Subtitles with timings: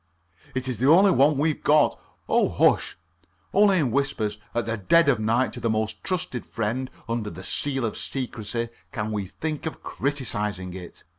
[0.55, 1.95] It is the only one we've got.
[2.27, 2.97] Oh, hush!
[3.53, 7.43] Only in whispers at the dead of night to the most trusted friend under the
[7.43, 11.03] seal of secrecy can we think of criticizing it.